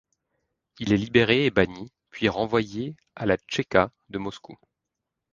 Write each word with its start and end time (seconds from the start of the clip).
Il 0.79 0.93
est 0.93 0.97
libéré 0.97 1.45
et 1.45 1.51
banni, 1.51 1.91
puis 2.09 2.27
renvoyé 2.27 2.95
à 3.15 3.27
la 3.27 3.37
Tchéka 3.37 3.91
de 4.09 4.17
Moscou. 4.17 4.57